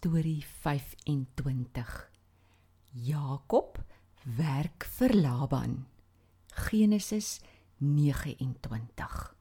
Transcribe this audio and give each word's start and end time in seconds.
Storie 0.00 0.44
25. 0.62 2.10
Jakob 2.90 3.78
werk 4.24 4.86
vir 4.96 5.12
Laban. 5.14 5.86
Genesis 6.54 7.40
29. 7.76 9.34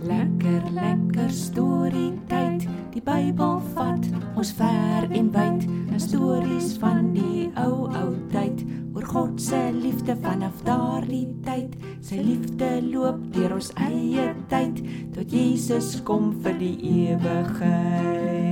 Lekker 0.00 0.70
lekker 0.70 1.30
storie 1.30 2.12
tyd. 2.28 2.68
Die 2.92 3.00
Bybel 3.00 3.56
vat 3.72 4.04
ons 4.36 4.52
ver 4.52 5.08
en 5.08 5.32
wyd. 5.32 5.64
'n 5.64 6.00
Stories 6.00 6.76
van 6.84 7.14
die 7.16 7.48
ou 7.56 7.88
ou 7.88 8.12
tyd 8.28 8.60
oor 9.00 9.08
God 9.08 9.40
se 9.40 9.72
liefde 9.72 10.16
vanaf 10.20 10.62
daardie 10.64 11.28
tyd. 11.44 11.72
Sy 12.04 12.18
liefde 12.20 12.68
loop 12.84 13.32
deur 13.32 13.54
ons 13.56 13.70
eie 13.80 14.34
tyd 14.50 14.80
tot 15.14 15.32
Jesus 15.32 16.02
kom 16.04 16.34
vir 16.44 16.58
die 16.60 16.76
ewigheid. 17.08 18.50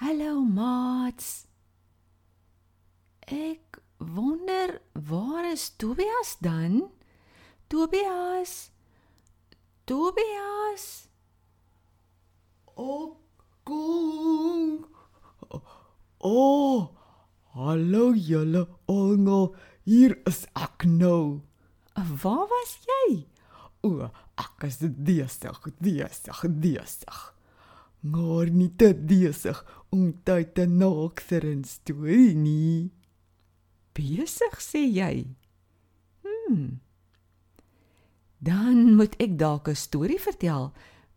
Hallo 0.00 0.40
maats. 0.48 1.44
Ek 3.28 3.82
wonder 3.98 4.80
waar 5.10 5.44
is 5.52 5.68
Tobias 5.76 6.38
dan? 6.40 6.88
Tobias. 7.68 8.70
Tobias. 9.84 11.08
O, 12.76 13.16
kom. 13.64 14.93
O, 16.24 16.30
oh, 16.32 16.88
hallo 17.52 18.14
julle 18.16 18.64
almal. 18.88 19.50
Hier 19.84 20.14
is 20.24 20.46
ek 20.56 20.86
nou. 20.88 21.42
Waar 21.92 22.46
was 22.48 22.70
jy? 22.88 23.08
O, 23.84 24.08
ek 24.40 24.64
is 24.64 24.78
besig, 24.80 25.58
besig, 25.84 26.40
besig. 26.64 27.18
Maar 28.08 28.48
nie 28.48 28.70
te 28.72 28.94
besig 28.96 29.60
om 29.92 30.14
tyd 30.24 30.54
te 30.56 30.64
naakser 30.64 31.44
en 31.44 31.60
storie 31.68 32.32
nie. 32.32 32.88
Besig 33.92 34.56
sê 34.64 34.80
jy. 34.88 35.26
Hm. 36.24 36.80
Dan 38.40 38.96
moet 38.96 39.12
ek 39.20 39.36
dalk 39.36 39.68
'n 39.68 39.76
storie 39.76 40.20
vertel 40.20 40.72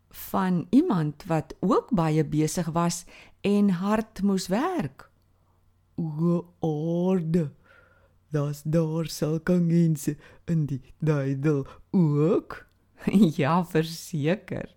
van 0.10 0.68
iemand 0.70 1.24
wat 1.26 1.56
ook 1.60 1.96
baie 1.96 2.26
besig 2.26 2.68
was 2.76 3.06
en 3.42 3.70
hard 3.70 4.22
moes 4.22 4.48
werk. 4.48 5.07
O, 5.98 6.46
orde. 6.60 7.52
Das 8.30 8.62
daar 8.64 9.08
sulke 9.10 9.60
mense 9.60 10.16
in 10.46 10.66
die 10.66 10.82
duidel 11.00 11.66
ook. 11.92 12.68
ja, 13.42 13.66
verseker. 13.66 14.76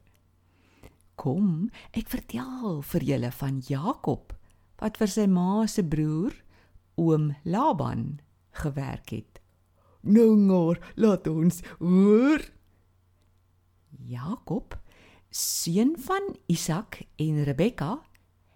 Kom, 1.21 1.69
ek 1.93 2.09
vertel 2.09 2.81
vir 2.93 3.05
julle 3.05 3.33
van 3.37 3.61
Jakob 3.69 4.33
wat 4.81 4.97
vir 4.97 5.11
sy 5.13 5.27
ma 5.29 5.67
se 5.69 5.85
broer 5.85 6.33
oom 6.97 7.35
Laban 7.45 8.21
gewerk 8.63 9.13
het. 9.13 9.41
Nou 10.01 10.37
maar, 10.41 10.81
laat 10.97 11.29
ons 11.29 11.61
hoor. 11.79 12.41
Jakob, 14.09 14.79
seun 15.29 15.93
van 16.01 16.33
Isak 16.49 17.03
en 17.21 17.43
Rebekka, 17.45 17.99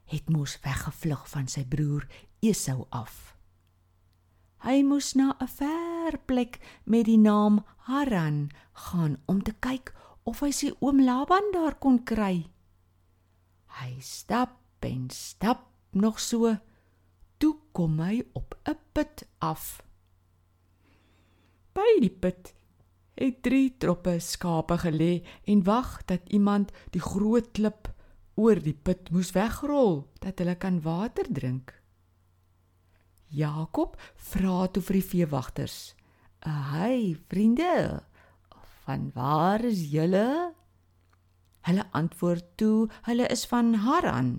het 0.08 0.30
mos 0.32 0.56
weggevlug 0.64 1.28
van 1.28 1.48
sy 1.48 1.66
broer 1.68 2.08
Esau 2.44 2.84
af. 2.90 3.34
Hy 4.64 4.82
moes 4.84 5.14
na 5.16 5.36
'n 5.40 5.48
ver 5.48 6.18
plek 6.28 6.60
met 6.84 7.04
die 7.04 7.18
naam 7.18 7.64
Haran 7.88 8.50
gaan 8.72 9.16
om 9.26 9.42
te 9.42 9.52
kyk 9.66 9.94
of 10.24 10.40
hy 10.40 10.50
sy 10.50 10.70
oom 10.80 11.00
Laban 11.00 11.52
daar 11.52 11.76
kon 11.78 11.98
kry. 12.04 12.50
Hy 13.80 13.92
stap 14.00 14.60
en 14.80 15.10
stap 15.10 15.60
nog 15.90 16.20
so 16.20 16.56
toe 17.38 17.56
kom 17.72 18.00
hy 18.00 18.22
op 18.32 18.54
'n 18.64 18.78
put 18.92 19.24
af. 19.38 19.82
By 21.72 22.00
die 22.00 22.16
put 22.22 22.54
het 23.14 23.42
drie 23.42 23.74
troppe 23.78 24.20
skape 24.20 24.76
gelê 24.78 25.24
en 25.44 25.64
wag 25.64 26.04
dat 26.04 26.28
iemand 26.28 26.72
die 26.90 27.00
groot 27.00 27.52
klip 27.52 27.88
oor 28.34 28.58
die 28.60 28.78
put 28.84 29.10
moes 29.10 29.32
wegrol 29.32 30.08
dat 30.20 30.38
hulle 30.38 30.56
kan 30.56 30.80
water 30.82 31.26
drink. 31.30 31.83
Jakob 33.34 33.96
vra 34.30 34.66
toe 34.70 34.82
vir 34.82 35.00
die 35.00 35.08
veewagters: 35.10 35.94
"Hey 36.44 37.16
vriende, 37.28 38.02
van 38.84 39.10
waar 39.14 39.64
is 39.64 39.90
julle?" 39.90 40.54
Hulle 41.64 41.84
antwoord 41.92 42.56
toe: 42.56 42.88
"Hulle 43.02 43.26
is 43.26 43.46
van 43.46 43.74
Haran." 43.74 44.38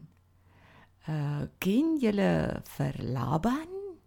"Uh, 1.09 1.47
ken 1.59 1.97
julle 1.99 2.61
vir 2.63 2.93
Laban?" 3.01 3.97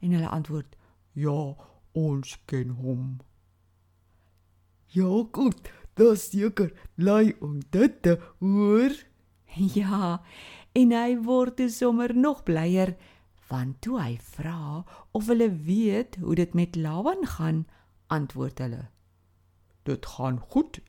En 0.00 0.10
hulle 0.12 0.28
antwoord: 0.28 0.76
"Ja, 1.12 1.54
ons 1.92 2.38
ken 2.46 2.68
hom." 2.68 3.20
Ja, 4.94 5.10
goed, 5.32 5.70
dis 5.98 6.30
seker 6.30 6.70
lei 6.94 7.34
om 7.40 7.60
dit 7.70 8.02
te 8.02 8.18
hoor. 8.38 8.92
Ja, 9.74 10.22
en 10.74 10.90
hy 10.90 11.16
word 11.22 11.56
toe 11.56 11.68
sommer 11.70 12.10
nog 12.14 12.42
blyer 12.42 12.96
want 13.54 13.80
toe 13.86 13.98
hy 14.00 14.14
vra 14.34 14.82
of 15.14 15.28
hulle 15.30 15.48
weet 15.66 16.16
hoe 16.22 16.34
dit 16.34 16.54
met 16.58 16.76
Laban 16.76 17.26
gaan, 17.36 17.66
antwoord 18.06 18.58
hulle: 18.58 18.88
"Dit 19.82 20.06
gaan 20.06 20.40
goed." 20.40 20.80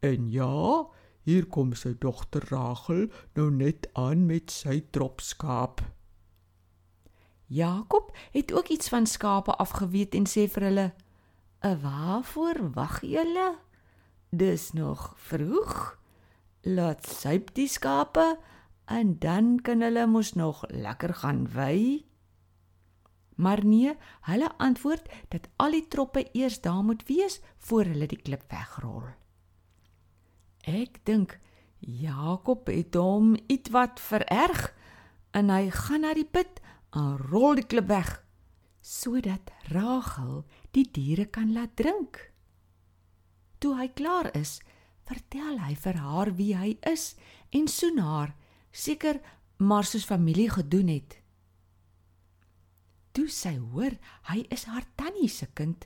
En 0.00 0.30
ja, 0.30 0.86
hier 1.28 1.46
kom 1.46 1.72
sy 1.76 1.94
dogter 2.00 2.44
Rachel 2.48 3.08
nou 3.36 3.50
net 3.50 3.88
aan 3.92 4.26
met 4.26 4.52
sy 4.52 4.80
trop 4.90 5.20
skaap. 5.20 5.82
Jakob 7.46 8.12
het 8.32 8.52
ook 8.52 8.68
iets 8.68 8.88
van 8.88 9.06
skape 9.06 9.56
afgeweet 9.56 10.14
en 10.14 10.28
sê 10.28 10.46
vir 10.48 10.68
hulle: 10.68 10.88
"’n 11.64 11.80
Waarvoor 11.82 12.72
wag 12.74 13.00
julle? 13.00 13.58
Dis 14.30 14.72
nog 14.72 15.14
vroeg. 15.16 15.98
Laat 16.62 17.06
suip 17.06 17.54
die 17.54 17.68
skape 17.68 18.38
en 18.84 19.18
dan 19.18 19.60
kan 19.62 19.80
hulle 19.80 20.06
mos 20.06 20.32
nog 20.32 20.64
lekker 20.68 21.14
gaan 21.14 21.48
wy." 21.52 22.09
Maar 23.40 23.64
nee, 23.64 23.94
hulle 24.28 24.50
antwoord 24.60 25.08
dat 25.32 25.48
al 25.56 25.78
die 25.78 25.86
troppe 25.88 26.26
eers 26.36 26.60
daar 26.60 26.82
moet 26.84 27.06
wees 27.08 27.40
voor 27.58 27.88
hulle 27.88 28.08
die 28.10 28.20
klip 28.20 28.44
wegrol. 28.52 29.06
Ek 30.68 31.00
dink 31.08 31.38
Jakob 31.80 32.68
het 32.68 32.96
hom 33.00 33.32
ietwat 33.48 34.00
vererg 34.04 34.68
en 35.32 35.48
hy 35.48 35.70
gaan 35.72 36.04
na 36.04 36.12
die 36.16 36.28
put 36.28 36.60
en 36.92 37.16
rol 37.30 37.56
die 37.56 37.68
klip 37.70 37.88
weg 37.88 38.18
sodat 38.80 39.52
Rachel 39.70 40.44
die 40.74 40.86
diere 40.88 41.26
kan 41.28 41.52
laat 41.52 41.76
drink. 41.76 42.18
Toe 43.60 43.74
hy 43.76 43.88
klaar 43.92 44.30
is, 44.36 44.58
vertel 45.04 45.60
hy 45.60 45.74
vir 45.76 46.00
haar 46.00 46.32
wie 46.38 46.54
hy 46.56 46.70
is 46.88 47.14
en 47.52 47.68
soen 47.68 48.00
haar, 48.00 48.34
seker 48.72 49.20
maar 49.60 49.84
soos 49.84 50.08
familie 50.08 50.48
gedoen 50.50 50.88
het. 50.88 51.19
Toe 53.16 53.26
sy 53.32 53.56
hoor 53.58 53.96
hy 54.30 54.44
is 54.54 54.66
haar 54.70 54.86
tannie 55.00 55.28
se 55.28 55.48
kind, 55.58 55.84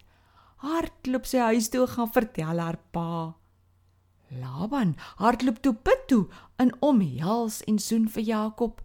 hardloop 0.64 1.26
sy 1.28 1.40
huis 1.50 1.70
toe 1.72 1.86
gaan 1.88 2.12
vertel 2.12 2.60
haar 2.60 2.78
pa. 2.92 3.34
Laban 4.34 4.94
hardloop 5.20 5.60
toe 5.64 5.74
put 5.86 6.06
toe 6.10 6.24
en 6.60 6.72
omhels 6.84 7.60
en 7.70 7.78
soen 7.78 8.08
vir 8.12 8.28
Jakob. 8.28 8.80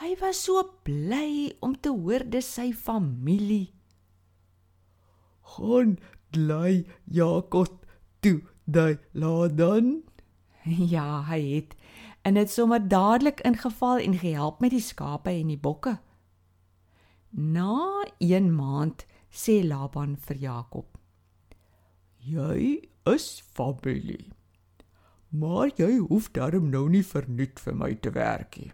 Hy 0.00 0.14
was 0.20 0.40
so 0.46 0.62
bly 0.84 1.52
om 1.60 1.76
te 1.76 1.92
hoor 1.92 2.24
dis 2.24 2.48
sy 2.48 2.70
familie. 2.72 3.72
Gaan 5.56 5.98
bly 6.32 6.84
Jakob 7.04 7.84
toe 8.20 8.40
daai 8.64 8.98
Ladan. 9.12 10.00
Ja, 10.94 11.22
hy 11.24 11.40
het 11.56 11.76
en 12.22 12.36
dit 12.36 12.50
sommer 12.52 12.82
dadelik 12.88 13.40
ingeval 13.40 13.98
en 13.98 14.18
gehelp 14.20 14.60
met 14.60 14.74
die 14.74 14.84
skape 14.84 15.32
en 15.32 15.48
die 15.52 15.58
bokke. 15.58 15.96
Na 17.30 18.02
1 18.18 18.50
maand 18.50 19.06
sê 19.30 19.62
Laban 19.62 20.16
vir 20.16 20.36
Jakob: 20.36 20.98
"Jy 22.18 22.88
is 23.06 23.42
familie. 23.54 24.32
Maar 25.28 25.70
jy 25.76 25.98
hoef 25.98 26.32
darm 26.32 26.70
nou 26.70 26.88
nie 26.88 27.04
verniet 27.04 27.60
vir 27.60 27.74
my 27.74 27.94
te 27.94 28.10
werk 28.10 28.58
nie." 28.58 28.72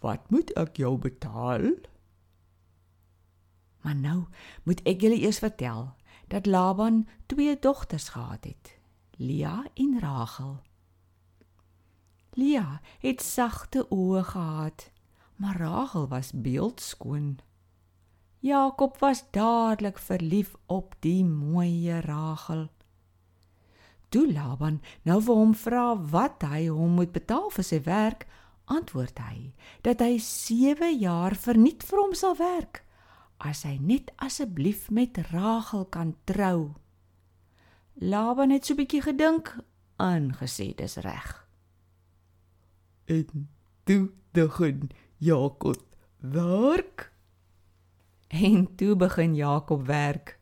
Wat 0.00 0.30
moet 0.30 0.50
ek 0.56 0.76
jou 0.76 0.98
betaal? 0.98 1.76
Maar 3.82 3.94
nou 3.94 4.24
moet 4.64 4.80
ek 4.86 5.00
julle 5.00 5.20
eers 5.20 5.38
vertel 5.38 5.94
dat 6.28 6.46
Laban 6.46 7.06
twee 7.26 7.58
dogters 7.58 8.08
gehad 8.08 8.44
het, 8.44 8.78
Lia 9.18 9.64
en 9.74 10.00
Rachel. 10.00 10.62
Lia 12.34 12.80
het 12.98 13.20
sagte 13.20 13.86
oë 13.90 14.22
gehad, 14.24 14.91
maar 15.42 15.58
Rachel 15.58 16.08
was 16.08 16.30
beeldskoon. 16.32 17.38
Jakob 18.38 18.98
was 18.98 19.24
dadelik 19.30 19.98
verlief 19.98 20.54
op 20.66 20.94
die 21.00 21.24
mooi 21.24 22.00
Rachel. 22.00 22.68
Toe 24.08 24.32
Laban 24.32 24.80
nou 25.02 25.18
vir 25.22 25.34
hom 25.34 25.54
vra 25.54 25.86
wat 26.14 26.46
hy 26.46 26.68
hom 26.70 26.94
moet 27.00 27.10
betaal 27.14 27.50
vir 27.50 27.66
sy 27.66 27.80
werk, 27.88 28.26
antwoord 28.70 29.18
hy 29.18 29.50
dat 29.82 30.04
hy 30.04 30.14
7 30.22 30.92
jaar 31.00 31.34
verniet 31.34 31.82
vir 31.90 32.02
hom 32.04 32.14
sal 32.14 32.38
werk 32.38 32.84
as 33.42 33.64
hy 33.66 33.74
net 33.82 34.12
asseblief 34.22 34.86
met 34.94 35.18
Rachel 35.32 35.88
kan 35.90 36.14
trou. 36.30 36.74
Laban 37.98 38.54
het 38.54 38.66
so 38.66 38.74
'n 38.74 38.76
bietjie 38.76 39.02
gedink 39.02 39.58
en 39.98 40.34
gesê 40.38 40.74
dis 40.74 40.96
reg. 40.96 41.46
En 43.06 43.48
toe 43.84 44.12
begin 44.32 44.90
Jakob 45.22 45.78
werk. 46.18 47.12
En 48.28 48.74
toe 48.76 48.96
begin 48.96 49.34
Jakob 49.34 49.86
werk. 49.86 50.38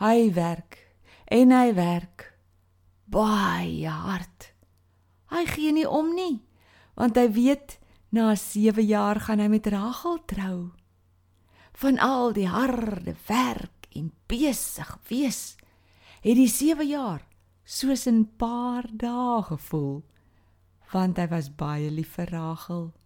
Hy 0.00 0.32
werk 0.32 0.94
en 1.24 1.52
hy 1.52 1.74
werk 1.74 2.24
baie 3.04 3.88
hard. 3.88 4.52
Hy 5.28 5.44
gee 5.48 5.72
nie 5.76 5.84
om 5.84 6.14
nie, 6.16 6.40
want 6.96 7.20
hy 7.20 7.26
weet 7.36 7.76
na 8.08 8.32
7 8.32 8.80
jaar 8.88 9.20
gaan 9.26 9.42
hy 9.44 9.48
met 9.52 9.68
Rachel 9.68 10.22
trou. 10.24 10.70
Van 11.76 12.00
al 12.00 12.32
die 12.32 12.48
harde 12.48 13.12
werk 13.28 13.90
en 13.92 14.12
besig 14.28 14.94
wees, 15.08 15.56
het 16.24 16.36
die 16.40 16.48
7 16.48 16.88
jaar 16.88 17.26
soos 17.64 18.06
'n 18.08 18.24
paar 18.40 18.88
dae 18.88 19.42
gevoel, 19.42 20.04
want 20.92 21.18
hy 21.18 21.28
was 21.28 21.52
baie 21.52 21.90
lief 21.90 22.16
vir 22.16 22.32
Rachel. 22.32 22.97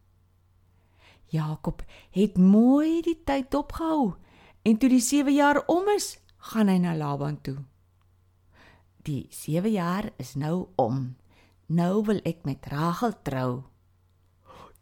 Jakob 1.33 1.81
het 2.13 2.37
mooi 2.37 3.01
die 3.01 3.17
tyd 3.25 3.55
opgehou 3.57 4.13
en 4.69 4.77
toe 4.77 4.91
die 4.93 5.01
7 5.01 5.33
jaar 5.33 5.63
om 5.67 5.89
is, 5.95 6.19
gaan 6.53 6.69
hy 6.69 6.77
na 6.83 6.93
Laban 6.95 7.39
toe. 7.41 7.57
Die 9.09 9.27
7 9.33 9.73
jaar 9.73 10.11
is 10.21 10.35
nou 10.37 10.69
om. 10.77 11.15
Nou 11.73 12.05
wil 12.05 12.21
ek 12.29 12.45
met 12.45 12.69
Rachel 12.69 13.15
trou. 13.25 13.63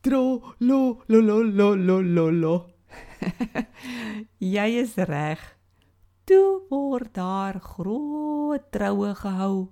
Tro 0.02 0.54
lo 0.58 1.04
lo 1.06 1.20
lo 1.20 1.38
lo 1.44 1.74
lo 1.76 2.00
lo 2.02 2.26
lo. 2.34 2.54
Jy 4.54 4.66
is 4.80 4.96
reg. 4.96 5.40
Toe 6.26 6.66
word 6.70 7.14
daar 7.14 7.60
groot 7.62 8.66
troue 8.74 9.14
gehou. 9.14 9.68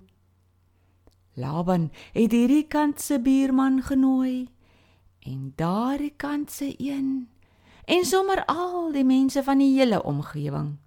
Laban 1.35 1.89
het 2.13 2.31
hierdie 2.31 2.67
kant 2.71 3.01
se 3.01 3.19
buurman 3.19 3.81
genooi 3.83 4.47
en 5.19 5.53
daardie 5.55 6.13
kant 6.15 6.51
se 6.51 6.75
een 6.77 7.29
en 7.85 8.05
sommer 8.05 8.45
al 8.45 8.91
die 8.91 9.03
mense 9.03 9.43
van 9.43 9.57
die 9.57 9.73
hele 9.79 10.03
omgewing. 10.03 10.77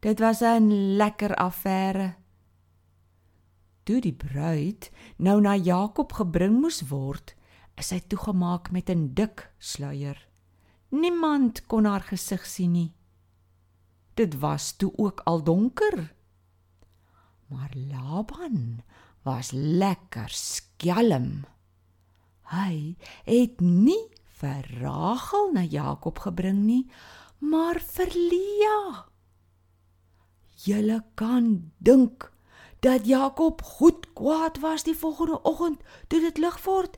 Dit 0.00 0.18
was 0.18 0.40
'n 0.40 0.96
lekker 0.96 1.34
affære. 1.34 2.14
Toe 3.82 4.00
die 4.00 4.12
bruid 4.12 4.90
nou 5.16 5.40
na 5.40 5.56
Jakob 5.56 6.12
gebring 6.12 6.60
moes 6.60 6.88
word, 6.88 7.34
is 7.74 7.90
hy 7.90 8.00
toegemaak 8.00 8.70
met 8.70 8.90
'n 8.90 9.14
dik 9.14 9.50
sluier. 9.58 10.28
Niemand 10.88 11.66
kon 11.66 11.84
haar 11.84 12.00
gesig 12.00 12.46
sien 12.46 12.72
nie. 12.72 12.92
Dit 14.14 14.38
was 14.38 14.76
toe 14.76 14.92
ook 14.96 15.20
al 15.24 15.42
donker. 15.42 16.14
Maar 17.46 17.72
Laban 17.74 18.82
was 19.22 19.50
lekker 19.50 20.28
skelm. 20.28 21.44
Hy 22.48 22.96
het 23.28 23.60
nie 23.60 24.00
vir 24.40 24.64
Rachel 24.80 25.52
na 25.52 25.64
Jakob 25.66 26.22
gebring 26.24 26.64
nie, 26.64 26.84
maar 27.38 27.80
vir 27.80 28.14
Lia. 28.14 28.78
Julle 30.64 31.02
kan 31.14 31.72
dink 31.78 32.30
dat 32.80 33.06
Jakob 33.06 33.62
goed 33.62 34.06
kwaad 34.14 34.60
was 34.62 34.86
die 34.86 34.96
volgende 34.96 35.42
oggend 35.42 35.82
toe 36.08 36.20
dit 36.22 36.38
lig 36.38 36.56
word 36.64 36.96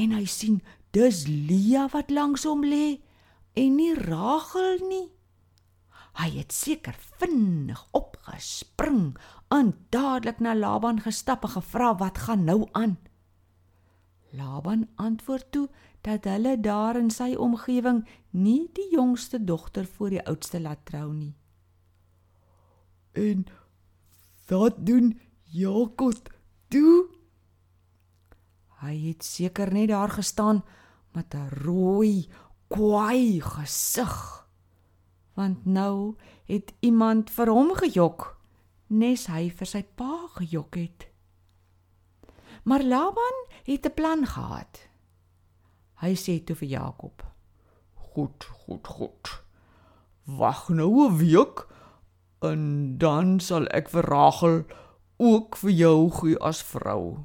en 0.00 0.14
hy 0.14 0.24
sien 0.30 0.60
dis 0.94 1.26
Lia 1.26 1.86
wat 1.92 2.10
langs 2.10 2.46
hom 2.48 2.64
lê 2.64 2.98
en 3.56 3.76
nie 3.76 3.92
Rachel 3.94 4.80
nie. 4.86 5.08
Hy 6.16 6.30
het 6.38 6.54
seker 6.56 6.96
vinnig 7.20 7.82
opgespring 7.96 9.16
en 9.52 9.74
dadelik 9.92 10.40
na 10.40 10.54
Laban 10.56 11.02
gestap 11.04 11.44
en 11.44 11.56
gevra 11.58 11.92
wat 12.00 12.24
gaan 12.24 12.46
nou 12.48 12.64
aan. 12.72 12.96
Laban 14.30 14.88
antwoord 14.94 15.52
toe 15.52 15.68
dat 16.00 16.24
hulle 16.24 16.60
daar 16.60 16.96
in 16.96 17.10
sy 17.10 17.34
omgewing 17.34 18.04
nie 18.30 18.68
die 18.72 18.88
jongste 18.92 19.44
dogter 19.44 19.86
voor 19.86 20.10
die 20.10 20.26
oudste 20.26 20.60
laat 20.60 20.84
trou 20.84 21.12
nie. 21.12 21.34
En 23.12 23.46
wat 24.46 24.86
doen 24.86 25.20
Jakob 25.42 26.30
toe? 26.68 27.06
Hy 28.82 28.94
het 29.08 29.24
seker 29.24 29.72
net 29.72 29.88
daar 29.88 30.12
gestaan 30.12 30.62
met 31.12 31.34
'n 31.34 31.48
rooi, 31.64 32.28
kwaai 32.68 33.40
gesig. 33.40 34.46
Want 35.34 35.64
nou 35.64 36.16
het 36.44 36.72
iemand 36.80 37.30
vir 37.30 37.48
hom 37.48 37.74
gejok, 37.74 38.38
nes 38.86 39.26
hy 39.26 39.50
vir 39.50 39.66
sy 39.66 39.82
pa 39.82 40.26
gejok 40.36 40.74
het. 40.74 41.15
Maar 42.66 42.82
Laban 42.82 43.36
het 43.64 43.86
'n 43.86 43.94
plan 43.94 44.26
gehad. 44.26 44.88
Hy 45.94 46.14
sê 46.14 46.44
toe 46.44 46.56
vir 46.56 46.68
Jakob: 46.68 47.24
"Goed, 47.94 48.44
goed, 48.44 48.86
goed. 48.86 49.42
Wag 50.24 50.68
nou 50.68 51.06
'n 51.06 51.16
week 51.16 51.66
en 52.38 52.94
dan 52.98 53.40
sal 53.40 53.66
ek 53.66 53.88
vir 53.88 54.04
Rachel 54.04 54.64
ook 55.16 55.56
vir 55.56 55.70
jou 55.70 56.10
gee 56.10 56.38
as 56.38 56.62
vrou. 56.62 57.24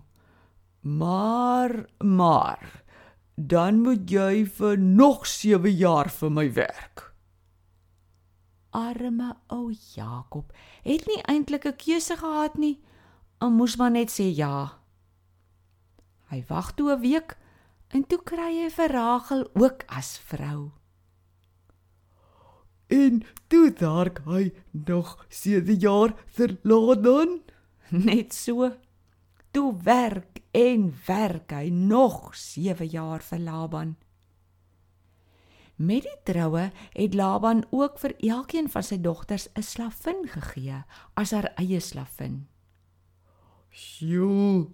Maar 0.79 1.85
maar 1.97 2.83
dan 3.35 3.81
moet 3.81 4.09
jy 4.09 4.45
vir 4.45 4.77
nog 4.77 5.27
7 5.27 5.73
jaar 5.75 6.09
vir 6.09 6.31
my 6.31 6.53
werk." 6.53 7.13
Arme 8.69 9.35
ou 9.47 9.73
Jakob 9.95 10.53
het 10.83 11.07
nie 11.07 11.21
eintlik 11.23 11.65
'n 11.65 11.75
keuse 11.75 12.17
gehad 12.17 12.57
nie. 12.57 12.79
Hy 13.39 13.47
moes 13.47 13.75
maar 13.75 13.91
net 13.91 14.11
sê 14.11 14.35
ja. 14.35 14.80
Hy 16.31 16.43
wag 16.47 16.71
toe 16.75 16.91
'n 16.95 17.01
week 17.01 17.37
en 17.91 18.07
toe 18.07 18.21
kry 18.23 18.63
hy 18.63 18.69
vir 18.69 18.91
Rachel 18.91 19.49
ook 19.53 19.83
as 19.87 20.17
vrou. 20.17 20.71
En 22.87 23.23
toe 23.47 23.73
daar 23.73 24.11
hy 24.25 24.53
nog 24.71 25.25
7 25.29 25.75
jaar 25.79 26.13
verlaat 26.25 27.03
dan 27.03 27.41
net 27.89 28.33
so. 28.33 28.71
Toe 29.51 29.75
werk 29.83 30.39
en 30.51 30.93
werk 31.07 31.51
hy 31.51 31.69
nog 31.69 32.35
7 32.35 32.88
jaar 32.88 33.21
vir 33.21 33.39
Laban. 33.39 33.95
Met 35.75 36.03
die 36.03 36.19
troue 36.23 36.71
het 36.93 37.13
Laban 37.13 37.65
ook 37.71 38.00
vir 38.00 38.13
elkeen 38.19 38.69
van 38.69 38.83
sy 38.83 39.01
dogters 39.01 39.47
'n 39.55 39.63
slavin 39.63 40.27
gegee 40.27 40.83
as 41.13 41.31
haar 41.31 41.51
eie 41.55 41.79
slavin. 41.79 42.47
Sjoe, 43.71 44.67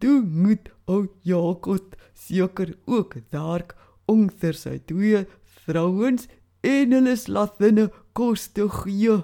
Toe 0.00 0.20
moet 0.24 0.70
ou 0.88 1.06
Jakob 1.22 1.96
seker 2.16 2.72
ook 2.86 3.18
daar 3.30 3.66
onder 4.08 4.56
sy 4.56 4.78
twee 4.88 5.26
vrouens 5.64 6.26
en 6.64 6.96
hulle 6.96 7.16
slathinne 7.16 7.90
kos 8.16 8.48
te 8.56 8.66
gee. 8.80 9.20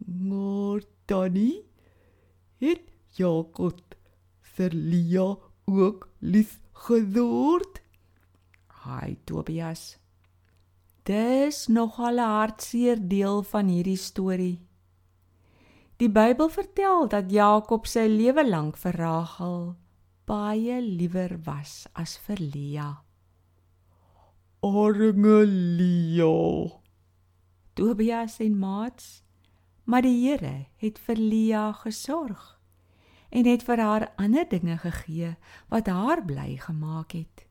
Maar 0.00 0.82
Tannie 1.06 1.64
het 2.62 2.82
Jakob 3.16 3.96
vir 4.56 4.72
Lia 4.72 5.28
ook 5.66 6.08
lief 6.20 6.58
geword. 6.86 7.80
Hy 8.86 9.16
Tobias. 9.24 9.96
Dis 11.06 11.66
nogal 11.68 12.18
'n 12.18 12.32
hartseer 12.38 12.98
deel 13.08 13.42
van 13.42 13.68
hierdie 13.68 13.96
storie. 13.96 14.65
Die 15.96 16.10
Bybel 16.12 16.50
vertel 16.52 17.06
dat 17.08 17.30
Jakob 17.32 17.86
sy 17.88 18.02
lewe 18.04 18.42
lank 18.44 18.76
vir 18.76 18.98
Rachel 19.00 19.62
baie 20.28 20.76
liewer 20.84 21.38
was 21.46 21.86
as 21.96 22.18
vir 22.26 22.42
Lea. 22.42 22.88
Arme 24.60 25.38
Lea. 25.48 26.68
Tobias 27.72 28.36
en 28.44 28.60
Mats, 28.60 29.22
maar 29.88 30.04
die 30.04 30.12
Here 30.20 30.68
het 30.84 31.00
vir 31.00 31.16
Lea 31.16 31.64
gesorg 31.80 32.44
en 33.32 33.48
het 33.48 33.64
vir 33.64 33.80
haar 33.80 34.10
ander 34.20 34.44
dinge 34.52 34.76
gegee 34.84 35.32
wat 35.72 35.88
haar 35.88 36.20
bly 36.28 36.58
gemaak 36.60 37.16
het. 37.16 37.48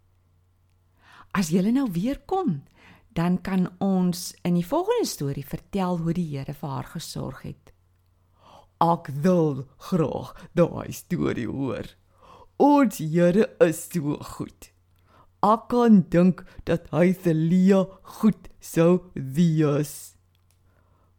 As 1.34 1.50
jy 1.50 1.66
nou 1.66 1.90
weer 1.90 2.22
kom, 2.30 2.62
dan 3.10 3.42
kan 3.42 3.72
ons 3.82 4.36
in 4.46 4.62
die 4.62 4.70
volgende 4.70 5.10
storie 5.10 5.46
vertel 5.46 5.98
hoe 5.98 6.14
die 6.14 6.30
Here 6.38 6.54
vir 6.54 6.78
haar 6.78 6.94
gesorg 6.94 7.48
het. 7.50 7.75
Ek 8.86 9.08
wil 9.24 9.66
graag 9.88 10.34
daai 10.54 10.92
storie 10.94 11.48
hoor. 11.50 11.88
Ons 12.62 12.98
Here 13.00 13.48
is 13.60 13.80
so 13.92 14.18
goed. 14.36 14.72
ek 15.46 15.68
kan 15.70 16.02
dink 16.10 16.44
dat 16.66 16.88
hy 16.92 17.14
se 17.14 17.34
Lia 17.34 17.84
goed 18.20 18.50
sou 18.60 19.12
wees. 19.14 20.16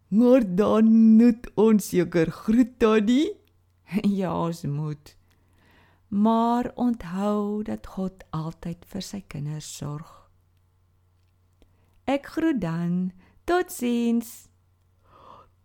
Maar 0.08 0.42
dan 0.60 0.90
moet 1.18 1.46
ons 1.56 1.88
seker 1.90 2.30
groet 2.30 2.78
tannie. 2.78 3.34
ja, 4.20 4.32
ons 4.34 4.62
moet. 4.62 5.14
Maar 6.08 6.70
onthou 6.74 7.62
dat 7.62 7.86
God 7.86 8.24
altyd 8.30 8.84
vir 8.90 9.02
sy 9.02 9.22
kinders 9.26 9.70
sorg. 9.78 10.10
Ek 12.06 12.26
groet 12.34 12.60
dan. 12.62 13.12
Totsiens. 13.46 14.48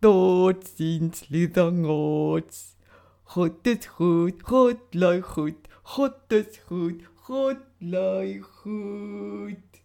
Totsiens, 0.02 1.30
liedangots. 1.30 2.76
God 3.32 3.64
is 3.64 3.86
goed, 3.86 4.42
God 4.42 4.78
lui 4.92 5.20
goed, 5.20 5.54
God 5.84 6.32
is 6.32 6.58
goed, 6.68 7.04
God 7.24 7.58
lui 7.78 8.40
goed. 8.40 9.81